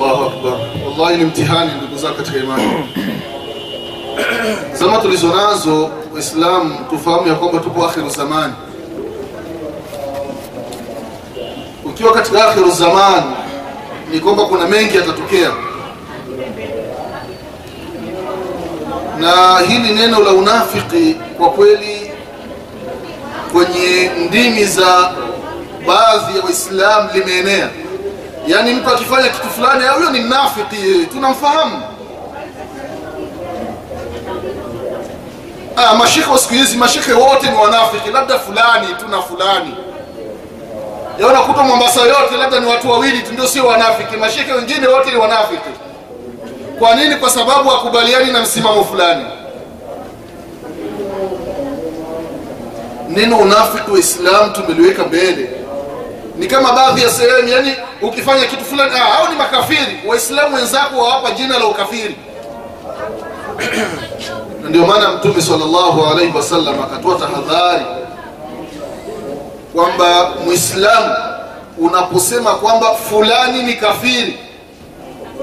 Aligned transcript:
Allahu 0.00 0.24
akbar. 0.24 0.56
Wallahi 0.86 1.16
ni 1.18 1.24
mtihani 1.24 1.70
ndugu 1.76 1.96
zangu 1.98 2.16
katika 2.16 2.38
imani. 2.38 2.72
Zama 4.78 4.98
tulizo 4.98 5.28
nazo 5.28 5.90
Waislamu 6.14 6.78
tufahamu 6.90 7.28
ya 7.28 7.34
kwamba 7.34 7.58
tupo 7.58 7.86
akhiru 7.86 8.08
zamani. 8.10 8.52
Ukiwa 11.84 12.12
katika 12.12 12.48
akhiru 12.48 12.70
zamani 12.70 13.26
ni 14.12 14.20
kwamba 14.20 14.44
kuna 14.46 14.66
mengi 14.66 14.96
yatatokea, 14.96 15.50
na 19.18 19.58
hili 19.68 19.94
neno 19.94 20.20
la 20.20 20.30
unafiki 20.30 21.16
kwa 21.38 21.50
kweli 21.50 22.10
kwenye 23.52 24.10
ndimi 24.28 24.64
za 24.64 25.12
baadhi 25.86 26.38
ya 26.38 26.44
Waislamu 26.44 27.08
limeenea. 27.14 27.68
Yaani 28.46 28.74
mtu 28.74 28.90
akifanya 28.90 29.28
kitu 29.28 29.48
fulani, 29.48 29.84
"Ah, 29.84 29.92
huyo 29.92 30.10
ni 30.10 30.20
mnafiki, 30.20 31.06
tunamfahamu. 31.12 31.82
Ah, 35.76 35.94
mashekhe 35.94 36.38
siku 36.38 36.54
hizi, 36.54 36.76
mashekhe 36.76 37.12
wote 37.12 37.50
ni 37.50 37.56
wanafiki, 37.56 38.10
labda 38.10 38.38
fulani 38.38 38.86
tu 38.98 39.08
na 39.08 39.22
fulani. 39.22 39.74
yaonakuta 41.20 41.62
Mombasa 41.62 42.00
yote 42.00 42.36
labda 42.36 42.60
ni 42.60 42.66
watu 42.66 42.90
wawili 42.90 43.18
tu 43.22 43.48
sio 43.48 43.66
wanafiki, 43.66 44.16
mashekhe 44.16 44.52
wengine 44.52 44.86
wote 44.86 45.10
ni 45.10 45.16
wanafiki. 45.16 45.70
Kwa 46.78 46.94
nini? 46.94 47.16
Kwa 47.16 47.30
sababu 47.30 47.68
hakubaliani 47.68 48.32
na 48.32 48.40
msimamo 48.42 48.84
fulani. 48.84 49.24
Neno 53.08 53.38
unafiki 53.38 53.90
Waislamu 53.90 54.52
tumeliweka 54.52 55.04
mbele, 55.04 55.50
ni 56.36 56.46
kama 56.46 56.72
baadhi 56.72 57.02
ya 57.02 57.10
sehemu, 57.10 57.48
yani 57.48 57.74
ukifanya 58.02 58.44
kitu 58.46 58.64
fulani, 58.64 58.92
ah, 58.96 59.18
au 59.18 59.28
ni 59.28 59.36
makafiri. 59.36 60.00
Waislamu 60.06 60.56
wenzako 60.56 60.98
wawapa 60.98 61.30
jina 61.30 61.58
la 61.58 61.66
ukafiri. 61.66 62.16
Ndio 64.68 64.86
maana 64.86 65.10
Mtume 65.12 65.42
sallallahu 65.42 66.06
alaihi 66.06 66.36
wasallam 66.36 66.80
akatoa 66.82 67.18
tahadhari 67.18 67.84
kwamba 69.74 70.30
Muislamu 70.44 71.14
unaposema 71.78 72.54
kwamba 72.54 72.94
fulani 72.94 73.62
ni 73.62 73.74
kafiri, 73.74 74.38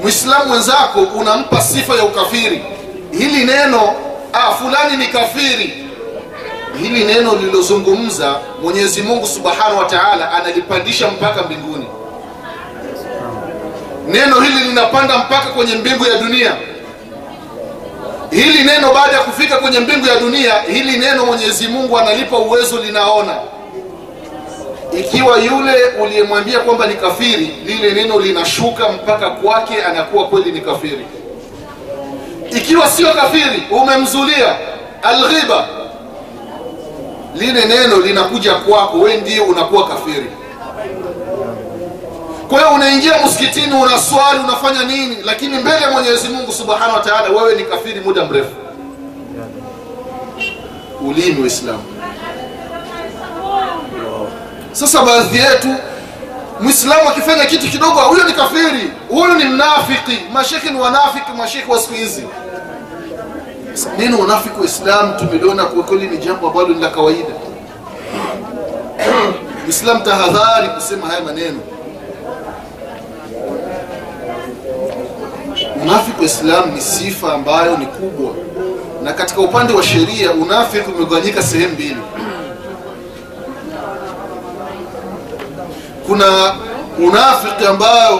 Muislamu 0.02 0.52
wenzako 0.54 1.00
unampa 1.02 1.62
sifa 1.62 1.96
ya 1.96 2.04
ukafiri. 2.04 2.64
Hili 3.12 3.46
neno 3.46 3.94
ah, 4.34 4.52
fulani 4.54 4.98
ni 4.98 5.08
kafiri, 5.08 5.87
hili 6.82 7.04
neno 7.06 7.36
lililozungumza 7.36 8.36
Mwenyezi 8.64 9.02
Mungu 9.02 9.28
Subhanahu 9.28 9.78
wa 9.78 9.86
Ta'ala 9.86 10.32
analipandisha 10.32 11.08
mpaka 11.08 11.44
mbinguni. 11.44 11.86
Neno 14.08 14.40
hili 14.42 14.60
linapanda 14.60 15.18
mpaka 15.18 15.50
kwenye 15.50 15.76
mbingu 15.76 16.06
ya 16.06 16.18
dunia. 16.18 16.56
Hili 18.32 18.64
neno 18.64 18.94
baada 18.94 19.14
ya 19.14 19.20
kufika 19.20 19.58
kwenye 19.58 19.80
mbingu 19.80 20.08
ya 20.08 20.20
dunia, 20.20 20.62
hili 20.62 20.98
neno 20.98 21.26
Mwenyezi 21.26 21.68
Mungu 21.68 21.98
analipa 21.98 22.38
uwezo, 22.38 22.80
linaona. 22.84 23.36
Ikiwa 25.00 25.38
yule 25.38 25.84
uliyemwambia 26.04 26.60
kwamba 26.60 26.88
ni 26.88 26.94
kafiri, 26.94 27.54
lile 27.66 27.92
neno 27.94 28.20
linashuka 28.20 28.90
mpaka 28.90 29.30
kwake, 29.30 29.84
anakuwa 29.84 30.28
kweli 30.28 30.52
ni 30.52 30.62
kafiri. 30.62 31.06
Ikiwa 32.52 32.88
sio 32.90 33.14
kafiri, 33.14 33.64
umemzulia 33.72 34.56
alghiba, 35.04 35.68
lile 37.40 37.66
neno 37.66 37.98
linakuja 38.00 38.56
kwako, 38.56 38.98
we 39.00 39.18
ndio 39.18 39.44
unakuwa 39.44 39.88
kafiri. 39.88 40.32
Kwa 42.48 42.60
hiyo 42.60 42.72
unaingia 42.74 43.26
msikitini, 43.26 43.74
unaswali, 43.74 44.40
unafanya 44.40 44.84
nini, 44.84 45.18
lakini 45.24 45.58
mbele 45.58 45.82
ya 45.82 45.92
Mwenyezi 45.92 46.30
Mungu 46.30 46.52
Subhanahu 46.52 46.94
wa 46.94 47.00
Ta'ala 47.00 47.30
wewe 47.30 47.56
ni 47.56 47.64
kafiri 47.64 48.00
muda 48.00 48.26
mrefu. 48.26 48.56
Ulimi 51.08 51.42
Waislamu. 51.42 51.84
Sasa 54.72 55.02
baadhi 55.02 55.38
yetu 55.38 55.76
Muislamu 56.60 57.10
akifanya 57.10 57.46
kitu 57.46 57.68
kidogo, 57.68 58.00
huyo 58.00 58.24
ni 58.24 58.34
kafiri, 58.34 58.92
huyo 59.10 59.34
ni 59.34 59.44
mnafiki. 59.44 60.18
Mashekhi 60.34 60.70
ni 60.70 60.80
wanafiki, 60.80 61.32
mashekhi 61.38 61.72
wa 61.72 61.80
siku 61.80 61.94
hizi. 61.94 62.24
Neno 63.98 64.18
unafiki 64.18 64.60
Waislamu 64.60 65.14
tumeliona 65.20 65.66
kwa 65.66 65.84
kweli 65.84 66.08
ni 66.08 66.18
jambo 66.18 66.48
ambalo 66.48 66.68
ni 66.68 66.82
la 66.82 66.90
kawaida. 66.90 67.30
islam 69.70 70.02
tahadhari 70.04 70.68
kusema 70.70 71.08
haya 71.08 71.22
maneno. 71.22 71.60
Unafiki 75.82 76.22
Uislamu 76.22 76.74
ni 76.76 76.82
sifa 76.82 77.34
ambayo 77.34 77.78
ni 77.78 77.86
kubwa, 77.86 78.34
na 79.04 79.14
katika 79.14 79.42
upande 79.42 79.74
wa 79.74 79.84
sheria 79.84 80.32
unafiki 80.32 80.92
umegawanyika 80.92 81.44
sehemu 81.44 81.74
mbili. 81.74 81.98
Kuna 86.08 86.56
unafiki 87.00 87.66
ambayo 87.66 88.20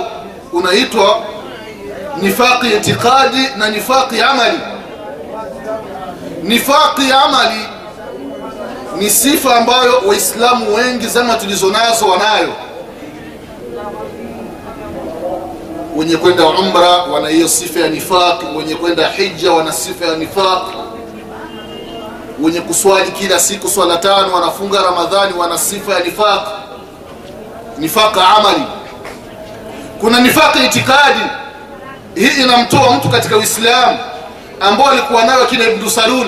unaitwa 0.54 1.24
nifaqi 2.22 2.68
itikadi 2.68 3.48
na 3.58 3.70
nifaqi 3.70 4.22
amali. 4.22 4.60
Nifaqi 6.48 7.12
amali 7.26 7.62
ni 8.98 9.10
sifa 9.10 9.56
ambayo 9.58 10.02
Waislamu 10.08 10.76
wengi 10.76 11.08
zama 11.08 11.34
tulizonazo 11.36 12.06
wanayo. 12.08 12.54
Wenye 15.96 16.18
kwenda 16.18 16.46
umra 16.48 16.90
wana 16.90 17.30
hiyo 17.30 17.48
sifa 17.48 17.80
ya 17.80 17.88
nifaq, 17.88 18.44
wenye 18.58 18.76
kwenda 18.76 19.08
hija 19.10 19.52
wana 19.52 19.72
sifa 19.74 20.06
ya 20.06 20.16
nifaq, 20.16 20.64
wenye 22.42 22.62
kuswali 22.62 23.12
kila 23.12 23.40
siku 23.40 23.70
swala 23.70 23.98
tano, 23.98 24.34
wanafunga 24.34 24.82
Ramadhani 24.82 25.34
wana 25.38 25.58
sifa 25.58 25.94
ya 25.94 26.00
nifaq, 26.00 26.48
nifaqa 27.78 28.28
amali. 28.30 28.64
Kuna 30.00 30.20
nifaq 30.20 30.56
itikadi, 30.66 31.20
hii 32.16 32.42
inamtoa 32.44 32.92
mtu 32.94 33.10
katika 33.10 33.38
Uislamu 33.38 33.98
ambao 34.60 34.90
alikuwa 34.90 35.24
nayo 35.26 35.44
akina 35.44 35.64
Ibn 35.70 35.90
Salul. 35.90 36.28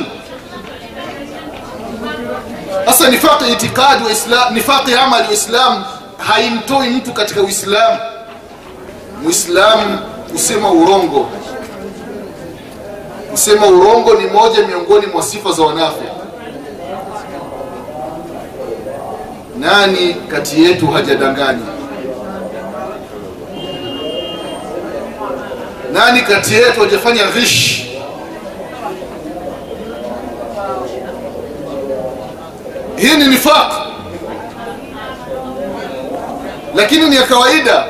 Sasa 2.86 3.10
nifaqi 3.10 3.52
itikadi 3.52 4.04
wa 4.04 4.12
Islam, 4.12 4.54
nifaq 4.54 4.90
amali 5.04 5.28
wa 5.28 5.84
haimtoi 6.18 6.90
mtu 6.90 7.14
katika 7.14 7.42
Uislamu. 7.42 8.00
Muislamu 9.24 10.00
kusema 10.32 10.72
urongo, 10.72 11.30
kusema 13.32 13.66
urongo 13.68 14.14
ni 14.14 14.28
moja 14.28 14.68
miongoni 14.68 15.06
mwa 15.08 15.24
sifa 15.24 15.52
za 15.52 15.64
wanafiki. 15.64 16.06
Nani 19.58 20.14
kati 20.14 20.64
yetu 20.64 20.88
hajadanganya? 20.88 21.66
Nani 25.94 26.22
kati 26.22 26.54
yetu 26.54 26.80
hajafanya 26.80 27.24
ghish? 27.24 27.89
Hii 33.00 33.18
ni 33.18 33.28
nifaq, 33.28 33.72
lakini 36.76 37.10
ni 37.10 37.16
ya 37.16 37.24
kawaida 37.24 37.86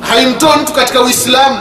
haimtoi 0.00 0.56
mtu 0.62 0.72
katika 0.72 1.00
Uislamu 1.02 1.58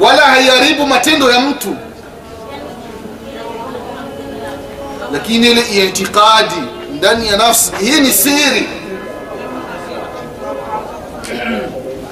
wala 0.00 0.22
haiharibu 0.22 0.86
matendo 0.86 1.30
ya 1.30 1.40
mtu, 1.40 1.76
lakini 5.12 5.50
ile 5.50 5.60
itikadi 5.86 6.54
ndani 6.94 7.28
ya 7.28 7.36
nafsi, 7.36 7.72
hii 7.80 8.00
ni 8.00 8.10
siri. 8.12 8.68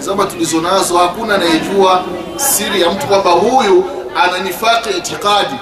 Zama 0.00 0.25
tulizo 0.26 0.61
nazo 0.61 0.99
hakuna 0.99 1.34
anayejua 1.34 2.05
siri 2.37 2.81
ya 2.82 2.90
mtu 2.90 3.06
kwamba 3.06 3.31
huyu 3.31 3.84
ana 4.17 4.38
nifaqi 4.38 4.90
itikadi. 4.90 5.55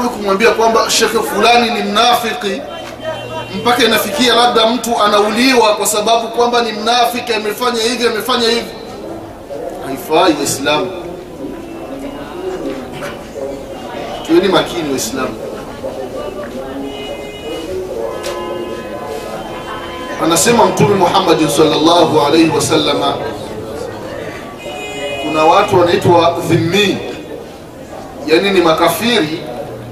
Kwa 0.00 0.08
kumwambia 0.08 0.50
kwamba 0.50 0.90
shekhe 0.90 1.18
fulani 1.18 1.70
ni 1.70 1.82
mnafiki 1.82 2.62
mpaka 3.56 3.84
inafikia 3.84 4.34
labda 4.34 4.66
mtu 4.66 5.02
anauliwa 5.02 5.74
kwa 5.76 5.86
sababu 5.86 6.28
kwamba 6.28 6.62
ni 6.62 6.72
mnafiki, 6.72 7.34
amefanya 7.34 7.82
hivi 7.82 8.06
amefanya 8.06 8.48
hivi. 8.48 8.70
Haifai 9.86 10.34
Waislamu, 10.38 10.90
tuweni 14.26 14.48
makini 14.48 14.90
Waislamu. 14.90 15.34
Anasema 20.24 20.64
Mtume 20.66 20.94
Muhammad 20.94 21.48
salllahu 21.48 22.20
alaihi 22.20 22.50
wasallama, 22.50 23.14
kuna 25.22 25.44
watu 25.44 25.80
wanaitwa 25.80 26.36
dhimmi, 26.48 26.98
yani 28.26 28.50
ni 28.50 28.60
makafiri 28.60 29.40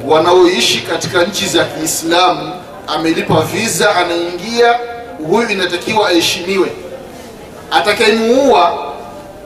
wanaoishi 0.08 0.80
katika 0.80 1.22
nchi 1.24 1.46
za 1.46 1.64
Kiislamu 1.64 2.52
amelipa 2.86 3.40
visa 3.42 3.96
anaingia 3.96 4.78
huyu 5.26 5.48
inatakiwa 5.48 6.08
aheshimiwe. 6.08 6.72
Atakayemuua 7.70 8.78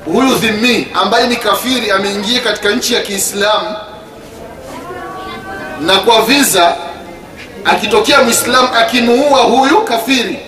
huyu 0.05 0.35
dhimmi 0.35 0.89
ambaye 0.95 1.27
ni 1.27 1.37
kafiri 1.37 1.91
ameingia 1.91 2.41
katika 2.41 2.71
nchi 2.71 2.95
ya 2.95 3.01
kiislamu 3.01 3.77
na 5.81 5.97
kwa 5.97 6.23
visa 6.23 6.77
akitokea 7.65 8.23
mwislamu 8.23 8.69
akimuua 8.75 9.39
huyu 9.39 9.81
kafiri 9.85 10.39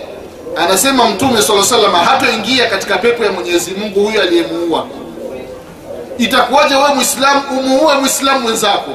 anasema 0.55 1.05
mtume 1.09 1.41
sala 1.41 1.63
salama 1.63 1.97
hatoingia 1.97 2.67
katika 2.67 2.97
pepo 2.97 3.25
ya 3.25 3.31
mwenyezi 3.31 3.71
mungu 3.71 4.03
huyu 4.03 4.21
aliyemuua. 4.21 4.87
Itakuwaje 6.17 6.75
wewe 6.75 6.93
mwislamu 6.93 7.41
umuue 7.59 7.93
mwislamu 7.97 8.39
mwenzako 8.39 8.91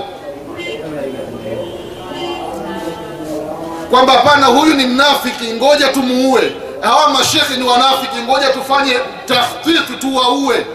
kwamba 3.91 4.13
hapana 4.13 4.47
huyu 4.47 4.75
ni 4.75 4.87
mnafiki 4.87 5.53
ngoja 5.53 5.89
tumuue. 5.89 6.53
Hawa 6.81 7.09
mashekhe 7.11 7.57
ni 7.57 7.63
wanafiki 7.69 8.17
ngoja 8.23 8.49
tufanye 8.51 8.97
tahtiki 9.27 9.93
tuwaue. 9.99 10.67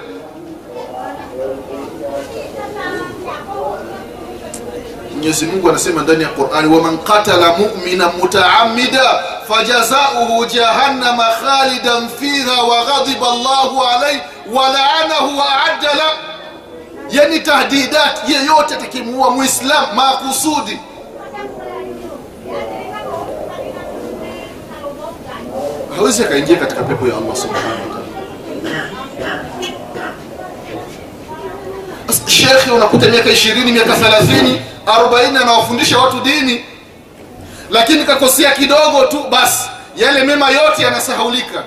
Mwenyezi 5.16 5.46
mungu 5.46 5.70
anasema 5.70 6.02
ndani 6.02 6.24
ya 6.24 6.30
qurani 6.30 6.76
waman 6.76 6.98
qatala 6.98 7.54
mumina 7.58 8.10
mutaamida 8.10 9.24
fajazauhu 9.48 10.46
jahannama 10.46 11.24
khalidan 11.24 12.10
fiha 12.20 12.64
waghadiba 12.64 13.28
llahu 13.28 13.84
alaihi 13.84 14.22
walaanahu 14.54 15.38
waadda 15.40 15.94
la 15.94 16.12
yani 17.10 17.40
tahdidat 17.40 18.30
yeyote 18.30 18.74
atakimuua 18.76 19.32
muislam 19.32 19.86
makusudi 19.96 20.80
hawezi 25.96 26.24
akaingia 26.24 26.56
katika 26.58 26.84
pepo 26.84 27.08
ya 27.08 27.18
allah 27.18 27.36
subhanahu 27.36 27.82
wataala 27.82 28.06
shekhe 32.28 32.72
unakuta 32.72 33.08
miaka 33.10 33.30
ishirini 33.30 33.72
miaka 33.72 33.96
thelathini 33.96 34.62
arobaini 34.86 35.38
anawafundisha 35.38 35.98
watu 35.98 36.20
dini 36.22 36.66
lakini 37.70 38.04
kakosea 38.06 38.52
kidogo 38.52 39.06
tu 39.10 39.24
basi 39.32 39.70
yale 39.98 40.24
mema 40.24 40.50
yote 40.50 40.82
yanasahaulika. 40.82 41.64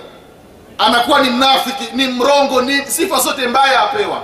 Anakuwa 0.78 1.20
ni 1.20 1.30
mnafiki 1.30 1.84
ni 1.96 2.06
mrongo 2.06 2.62
ni 2.62 2.82
sifa 2.86 3.20
zote 3.20 3.46
mbaya 3.46 3.80
apewa. 3.82 4.22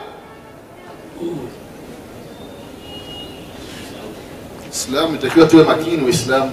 Islamu 4.72 5.14
itakiwa 5.14 5.46
tuwe 5.46 5.64
makini 5.64 6.04
waislamu 6.04 6.52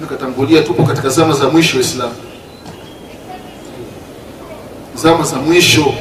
nikatangulia 0.00 0.62
tupo 0.62 0.82
katika 0.82 1.08
zama 1.08 1.34
za 1.34 1.48
mwisho 1.48 1.76
waislamu 1.76 2.14
zama 4.94 5.24
za 5.24 5.36
mwisho. 5.36 5.94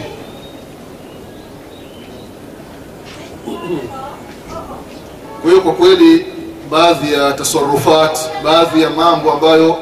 Kwa 5.42 5.50
hiyo 5.52 5.62
kwa 5.62 5.74
kweli 5.74 6.26
baadhi 6.72 7.14
ya 7.14 7.34
tasarufat 7.34 8.18
baadhi 8.44 8.82
ya 8.82 8.90
mambo 8.90 9.32
ambayo 9.34 9.78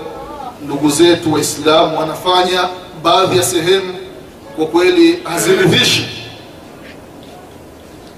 ndugu 0.66 0.90
zetu 0.90 1.34
waislamu 1.34 2.00
wanafanya 2.00 2.70
baadhi 3.04 3.38
ya 3.38 3.44
sehemu 3.44 3.94
kwa 4.56 4.66
kweli 4.66 5.20
haziridhishi. 5.24 6.10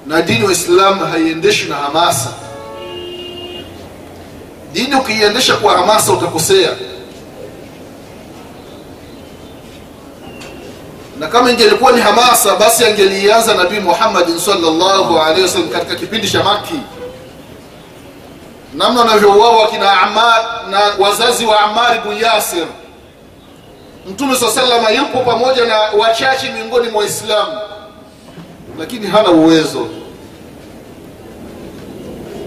Na 0.07 0.21
dini 0.21 0.43
waislamu 0.45 1.05
haiendeshwi 1.05 1.69
na 1.69 1.75
hamasa 1.75 2.33
dini 4.75 4.95
ukiiendesha 4.95 5.55
kwa 5.55 5.77
hamasa 5.77 6.13
utakosea. 6.13 6.69
Na 11.19 11.27
kama 11.27 11.51
ingelikuwa 11.51 11.91
ni 11.91 12.01
hamasa 12.01 12.55
basi 12.55 12.85
angelianza 12.85 13.53
nabii 13.53 13.79
muhammadin 13.79 14.39
salllahu 14.39 15.19
alehi 15.19 15.41
wasallam 15.41 15.69
katika 15.69 15.95
kipindi 15.95 16.29
cha 16.29 16.43
maki 16.43 16.73
namna 18.73 18.99
wanavyouawa 19.01 19.67
kina 19.67 20.01
amar 20.01 20.45
na 20.69 20.79
wazazi 20.99 21.45
wa 21.45 21.59
amar 21.59 22.01
bnu 22.03 22.13
yasir. 22.19 22.65
Mtume 24.09 24.35
saa 24.35 24.51
salama 24.51 24.89
yupo 24.89 25.19
pamoja 25.19 25.65
na 25.65 25.77
wachache 25.79 26.51
miongoni 26.51 26.89
mwa 26.89 26.99
waislamu. 27.01 27.59
Lakini 28.79 29.07
hana 29.07 29.29
uwezo 29.29 29.87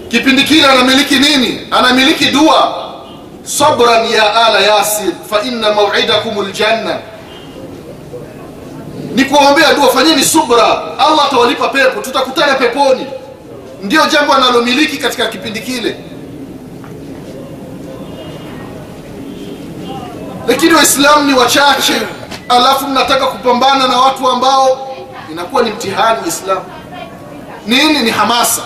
kipindi 0.09 0.43
kile 0.43 0.65
anamiliki 0.67 1.19
nini? 1.19 1.67
Anamiliki 1.71 2.25
dua. 2.25 2.85
Sabran 3.43 4.05
ya 4.11 4.45
ala 4.45 4.59
yasir 4.59 5.11
fa 5.29 5.41
mauidakum 5.75 6.47
ljanna 6.49 6.97
ni 9.15 9.25
kuwaombea 9.25 9.73
dua 9.73 9.87
fanyeni 9.89 10.23
subra. 10.23 10.97
Allah 10.97 11.25
atawalipa 11.25 11.67
pepo 11.69 12.01
tutakutana 12.01 12.55
peponi. 12.55 13.07
Ndio 13.83 14.05
jambo 14.05 14.33
analomiliki 14.33 14.97
katika 14.97 15.27
kipindi 15.27 15.59
kile. 15.59 15.95
Lakini 20.47 20.73
waislamu 20.73 21.23
ni 21.31 21.33
wachache. 21.33 22.01
Alafu 22.49 22.87
mnataka 22.87 23.27
kupambana 23.27 23.87
na 23.87 23.97
watu 23.97 24.27
ambao 24.29 24.87
inakuwa 25.31 25.63
ni 25.63 25.69
mtihani 25.71 26.21
waislamu 26.21 26.65
nini? 27.65 27.99
Ni 27.99 28.09
hamasa 28.11 28.61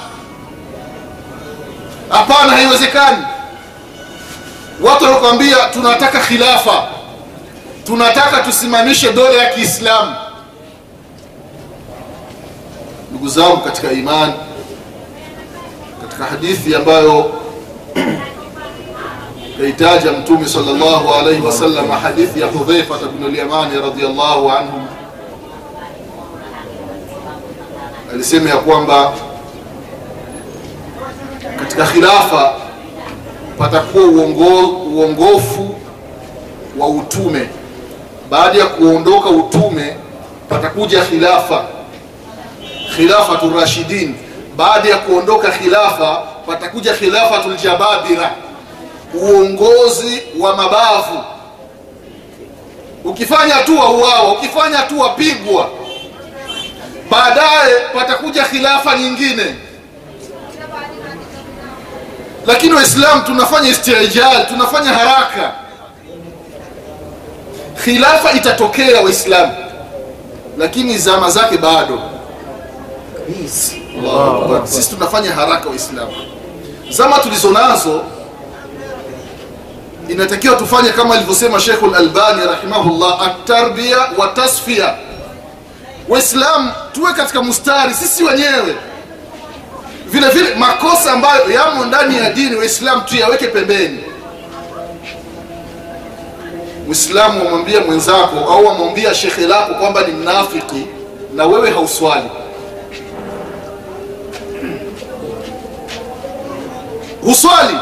hapana 2.10 2.52
haiwezekani. 2.52 3.24
Watu 4.82 5.04
wanakuambia 5.04 5.56
tunataka 5.74 6.20
khilafa. 6.20 6.88
Tunataka 7.86 8.42
tusimamishe 8.42 9.14
dola 9.14 9.44
ya 9.44 9.54
kiislamu. 9.54 10.16
Ndugu 13.12 13.28
zangu 13.28 13.58
katika 13.58 13.92
imani 13.92 14.34
katika 16.02 16.26
hadithi 16.26 16.76
ambayo 16.76 17.32
kaitaja 19.60 20.12
mtume 20.12 20.48
sallallahu 20.50 21.14
alaihi 21.14 21.42
wasallam 21.42 21.90
hadithi 21.90 22.42
ya 22.42 22.48
hudhaifa 22.48 22.98
bnu 22.98 23.30
lyamani 23.30 23.82
radiallahu 23.82 24.52
anhu 24.52 24.82
alisema 28.14 28.50
ya 28.50 28.58
kwamba 28.58 29.14
katika 31.76 31.86
khilafa 31.94 32.54
patakuwa 33.58 34.04
uongo, 34.04 34.68
uongofu 34.68 35.76
wa 36.78 36.88
utume. 36.88 37.50
Baada 38.30 38.60
ya 38.60 38.66
kuondoka 38.66 39.30
utume 39.30 39.96
patakuja 40.50 41.02
khilafa 41.02 41.66
khilafatu 42.96 43.50
rashidin. 43.60 44.16
Baada 44.56 44.90
ya 44.90 44.98
kuondoka 44.98 45.52
khilafa 45.52 46.24
patakuja 46.48 46.94
khilafatu 46.94 47.50
ljababira 47.52 48.32
uongozi 49.14 50.22
wa 50.40 50.56
mabavu. 50.56 51.24
Ukifanya 53.04 53.56
tu 53.56 53.80
wauawa 53.80 54.34
ukifanya 54.34 54.78
tu 54.82 55.00
wapigwa 55.00 55.70
baadaye 57.10 57.76
patakuja 57.94 58.44
khilafa 58.44 58.96
nyingine 58.98 59.56
lakini 62.48 62.74
waislamu 62.74 63.24
tunafanya 63.24 63.70
istijal 63.70 64.48
tunafanya 64.48 64.94
haraka. 64.94 65.52
Khilafa 67.84 68.32
itatokea 68.32 69.02
waislamu 69.02 69.54
lakini 70.58 70.98
zama 70.98 71.30
zake 71.30 71.58
bado. 71.58 72.02
Sisi 74.64 74.90
tunafanya 74.90 75.32
haraka 75.32 75.70
waislamu 75.70 76.12
zama 76.90 77.20
tulizo 77.20 77.50
nazo 77.52 78.02
inatakiwa 80.10 80.56
tufanye 80.56 80.90
kama 80.90 81.16
alivyosema 81.16 81.60
shekhu 81.60 81.88
lalbani 81.88 82.46
rahimahullah 82.46 83.22
atarbia 83.28 83.98
wa 84.18 84.28
tasfia 84.28 84.94
waislamu 86.10 86.72
tuwe 86.92 87.14
katika 87.14 87.42
mustari 87.42 87.94
sisi 87.94 88.24
wenyewe 88.24 88.76
vile 90.14 90.30
vile 90.30 90.56
makosa 90.56 91.12
ambayo 91.14 91.52
yamo 91.52 91.86
ndani 91.86 92.18
ya 92.18 92.30
dini 92.30 92.56
waislamu 92.56 93.02
tuyaweke 93.02 93.48
pembeni. 93.48 94.00
Mwislamu 96.88 97.46
wamwambia 97.46 97.82
mwenzako 97.82 98.40
au 98.54 98.66
wamwambia 98.66 99.16
shekhe 99.16 99.48
lako 99.48 99.74
kwamba 99.74 100.02
ni 100.02 100.14
mnafiki 100.14 100.88
na 101.36 101.46
wewe 101.46 101.70
hauswali. 101.72 102.30
Huswali. 107.24 107.78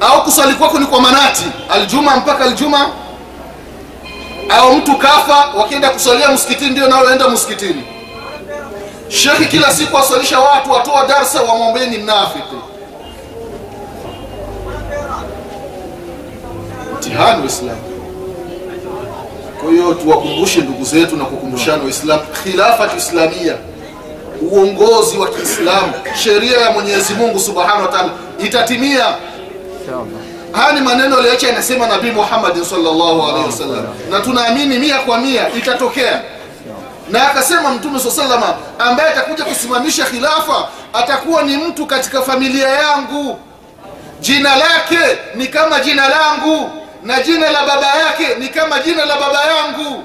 Au 0.00 0.22
kuswali 0.24 0.54
kwako 0.54 0.78
ni 0.78 0.86
kwa 0.86 1.00
manati. 1.00 1.44
Aljuma 1.70 2.16
mpaka 2.16 2.44
aljuma. 2.44 2.90
Au 4.48 4.76
mtu 4.76 4.96
kafa 4.98 5.36
wakienda 5.58 5.90
kuswalia 5.90 6.28
msikitini 6.32 6.70
ndio 6.70 6.88
naoenda 6.88 7.28
msikitini 7.28 7.84
shekhi 9.08 9.44
kila 9.46 9.72
siku 9.72 9.98
aswalisha 9.98 10.40
watu 10.40 10.70
watoa 10.70 11.06
darsa 11.06 11.42
wamwombeni 11.42 11.98
mnafiki 11.98 12.56
mtihani 16.98 17.40
Waislamu. 17.40 17.80
Kwa 19.60 19.70
hiyo 19.70 19.94
tuwakumbushe 19.94 20.60
ndugu 20.60 20.84
zetu 20.84 21.16
na 21.16 21.24
kukumbushana 21.24 21.82
Waislamu, 21.82 22.22
khilafatu 22.42 22.96
islamia, 22.96 23.54
uongozi 24.42 25.18
wa 25.18 25.28
Kiislamu, 25.28 25.92
sheria 26.22 26.58
ya 26.58 26.70
Mwenyezi 26.70 27.14
Mungu 27.14 27.38
subhanahu 27.38 27.82
wa 27.82 28.10
itatimia. 28.44 29.06
Haya 30.52 30.72
ni 30.72 30.80
maneno 30.80 31.16
aliyoacha 31.18 31.48
anasema 31.48 31.86
Nabii 31.86 32.10
Muhammad 32.10 32.62
sallallahu 32.62 33.22
alaihi 33.22 33.46
wasallam, 33.46 33.86
na 34.10 34.20
tunaamini 34.20 34.78
mia 34.78 34.98
kwa 34.98 35.18
mia 35.18 35.54
itatokea. 35.54 36.22
Na 37.10 37.30
akasema 37.30 37.70
Mtume 37.70 38.00
saa 38.00 38.10
sallama, 38.10 38.54
ambaye 38.78 39.10
atakuja 39.10 39.44
kusimamisha 39.44 40.04
khilafa 40.04 40.68
atakuwa 40.92 41.42
ni 41.42 41.56
mtu 41.56 41.86
katika 41.86 42.22
familia 42.22 42.68
yangu, 42.68 43.38
jina 44.20 44.56
lake 44.56 44.98
ni 45.34 45.46
kama 45.46 45.80
jina 45.80 46.08
langu 46.08 46.70
na 47.02 47.22
jina 47.22 47.50
la 47.50 47.66
baba 47.66 47.86
yake 47.86 48.34
ni 48.38 48.48
kama 48.48 48.78
jina 48.78 49.04
la 49.04 49.16
baba 49.16 49.38
yangu. 49.44 50.04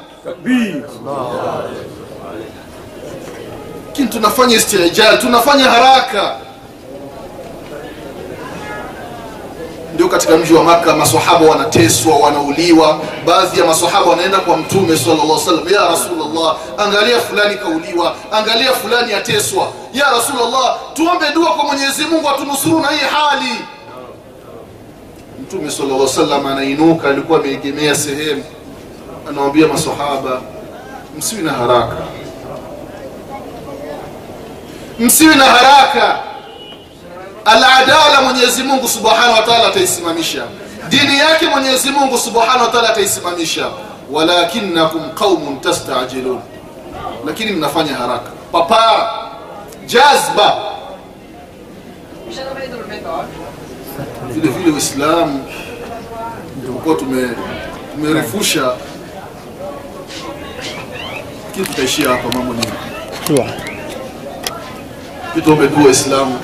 Lakini 3.88 4.08
tunafanya 4.08 4.56
istijal, 4.56 5.20
tunafanya 5.20 5.66
haraka. 5.70 6.36
Ndio 9.94 10.08
katika 10.10 10.38
mji 10.38 10.54
wa 10.54 10.64
Maka 10.64 10.96
maswahaba 10.96 11.46
wanateswa, 11.50 12.16
wanauliwa. 12.18 13.00
Baadhi 13.26 13.60
ya 13.60 13.66
maswahaba 13.66 14.10
wanaenda 14.10 14.40
kwa 14.40 14.58
Mtume 14.58 14.98
sallallahu 14.98 15.70
ya 15.74 15.88
Rasulullah, 15.88 16.56
angalia 16.78 17.20
fulani 17.20 17.56
kauliwa, 17.56 18.16
angalia 18.32 18.72
fulani 18.72 19.14
ateswa. 19.14 19.68
Ya 19.94 20.06
Rasulullah, 20.12 20.80
tuombe 20.94 21.26
dua 21.34 21.54
kwa 21.54 21.64
Mwenyezi 21.66 22.06
Mungu 22.06 22.30
atunusuru 22.30 22.80
na 22.80 22.88
hii 22.88 22.98
hali. 23.12 23.56
Mtume 25.42 25.72
sallallahu 25.72 26.20
alaihi 26.22 26.48
anainuka, 26.48 27.10
alikuwa 27.10 27.40
ameegemea 27.40 27.96
sehemu, 27.96 28.44
anawaambia 29.30 29.68
maswahaba, 29.68 30.42
msiwi 31.18 31.42
na 31.42 31.52
haraka, 31.54 31.98
msiwi 35.00 35.36
na 35.36 35.46
haraka 35.46 36.20
Aladala 37.46 38.03
Mwenyezi 38.24 38.64
Mungu 38.64 38.88
subhanahu 38.88 39.34
wa 39.34 39.42
taala 39.42 39.68
ataisimamisha 39.68 40.44
dini 40.90 41.20
yake, 41.20 41.48
Mwenyezi 41.48 41.90
Mungu 41.92 42.18
subhanahu 42.18 42.62
wa 42.62 42.68
taala 42.68 42.90
ataisimamisha. 42.90 43.66
Walakinakum 44.12 45.10
qaumun 45.12 45.60
tastajilun, 45.60 46.40
lakini 47.26 47.52
mnafanya 47.52 47.94
haraka, 47.96 48.32
papa 48.52 49.10
jazba. 49.86 50.56
Vile 54.30 54.48
vile 54.50 54.72
Uislamu 54.72 55.46
tulikuwa 56.66 56.96
tume 56.96 57.30
tumerefusha, 57.96 58.72
lakini 61.48 61.66
tutaishia 61.66 62.10
hapa. 62.10 62.30
Mambo 62.38 62.54
ni 65.36 65.42
tuombe 65.42 65.68
dua 65.68 65.84
Waislamu 65.86 66.40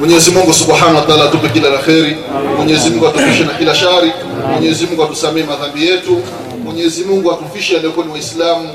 Mwenyezi 0.00 0.30
Mungu 0.30 0.52
Subhanahu 0.52 0.96
wa 0.96 1.02
Ta'ala 1.02 1.24
atupe 1.24 1.48
kila 1.48 1.70
la 1.70 1.78
kheri. 1.78 2.16
Mwenyezi 2.56 2.90
Mungu 2.90 3.06
atufishe 3.08 3.44
na 3.44 3.54
kila 3.54 3.74
shari. 3.74 4.12
Mwenyezi 4.52 4.86
Mungu 4.86 5.02
atusamee 5.04 5.42
madhambi 5.42 5.86
yetu. 5.86 6.18
Mwenyezi 6.64 7.04
Mungu 7.04 7.32
atufishe 7.32 7.76
aliyekuwa 7.76 8.06
ni 8.06 8.12
Waislamu. 8.12 8.68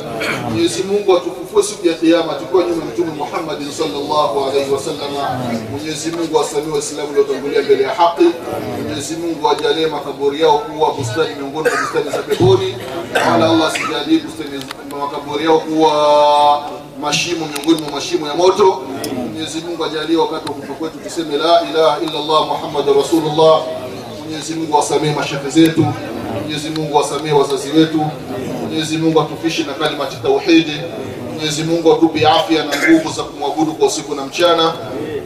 Mwenyezi 0.52 0.84
Mungu 0.84 1.18
atufufue 1.18 1.64
siku 1.64 1.88
ya 1.88 1.94
Kiyama 1.94 2.34
tukiwa 2.34 2.64
nyuma 2.64 2.86
Mtume 2.86 3.12
Muhammad 3.18 3.58
sallallahu 3.78 4.46
alaihi 4.50 4.72
wasallam. 4.72 5.12
Mwenyezi 5.72 6.12
Mungu 6.12 6.40
asamee 6.40 6.72
Waislamu 6.74 7.08
waliotangulia 7.10 7.62
mbele 7.62 7.84
ya 7.84 7.90
haki. 7.90 8.26
Mwenyezi 8.88 9.16
Mungu 9.16 9.50
ajalie 9.50 9.88
makaburi 9.88 10.42
yao 10.42 10.58
kuwa 10.58 10.94
bustani 10.94 11.36
miongoni 11.36 11.70
mwa 11.70 11.78
bustani 11.82 12.10
za 12.12 12.18
peponi, 12.24 12.76
wala 13.32 13.50
Allah 13.50 13.68
asijalie 13.74 14.20
bustani 14.20 14.64
makaburi 15.00 15.46
yao 15.46 15.60
kuwa 15.60 15.94
mashimo 17.02 17.48
miongoni 17.48 17.82
mwa 17.82 17.92
mashimo 17.92 18.28
ya 18.28 18.34
moto. 18.36 18.82
Mwenyezi 19.44 19.68
Mungu 19.68 19.86
ajalie 19.86 20.18
wakati 20.18 20.48
wa 20.48 20.54
kufa 20.54 20.74
kwetu 20.74 20.98
tuseme 21.00 21.38
la 21.38 21.62
ilaha 21.72 21.98
illa 22.02 22.20
Allah 22.20 22.48
Muhammadur 22.48 22.96
Rasulullah. 22.98 23.62
Mwenyezi 24.24 24.54
Mungu 24.54 24.78
asamehe 24.80 25.16
mashehe 25.16 25.50
zetu, 25.50 25.86
Mwenyezi 26.42 26.70
Mungu 26.70 27.00
asamehe 27.00 27.36
wazazi 27.36 27.70
wetu, 27.72 28.02
Mwenyezi 28.62 28.98
Mungu 28.98 29.22
atufishe 29.22 29.64
na 29.64 29.74
kalimati 29.74 30.16
tauhidi. 30.24 30.72
Mwenyezi 31.34 31.64
Mungu 31.64 31.94
atupe 31.94 32.28
afya 32.28 32.66
na 32.66 32.72
nguvu 32.90 33.10
za 33.14 33.24
kumwabudu 33.24 33.74
kwa 33.74 33.88
usiku 33.88 34.16
na 34.16 34.26
mchana. 34.26 34.74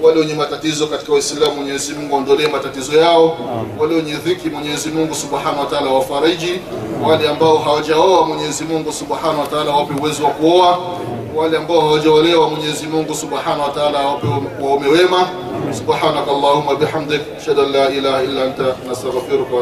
Wale 0.03 0.19
wenye 0.19 0.33
matatizo 0.33 0.87
katika 0.87 1.13
Waislamu, 1.13 1.55
Mwenyezi 1.55 1.93
Mungu 1.93 2.15
aondolee 2.15 2.47
matatizo 2.47 2.97
yao. 2.97 3.37
Wale 3.79 3.95
wenye 3.95 4.13
dhiki, 4.13 4.49
Mwenyezi 4.49 4.89
Mungu 4.89 5.15
Subhanahu 5.15 5.59
wa 5.59 5.65
Ta'ala 5.65 5.91
wafariji. 5.91 6.59
Wale 7.07 7.29
ambao 7.29 7.57
hawajaoa, 7.57 8.25
Mwenyezi 8.27 8.63
Mungu 8.63 8.93
Subhanahu 8.93 9.39
wa 9.39 9.47
Ta'ala 9.47 9.71
wape 9.71 9.93
uwezo 10.01 10.23
wa 10.23 10.29
kuoa 10.29 10.79
wale 11.37 11.57
ambao 11.57 11.81
hawajaolewa 11.81 12.49
Mwenyezi 12.49 12.87
Mungu 12.87 13.13
Subhanahu 13.15 13.61
wa 13.61 13.69
Ta'ala 13.69 13.99
awape 13.99 14.27
waume 14.61 14.87
wema. 14.87 15.29
Subhanaka 15.77 16.31
Allahumma 16.31 16.75
bihamdik, 16.75 17.21
ashhadu 17.37 17.61
an 17.61 17.71
la 17.71 17.89
ilaha 17.89 18.23
illa 18.23 18.43
anta 18.43 18.75
nastaghfiruka 18.87 19.55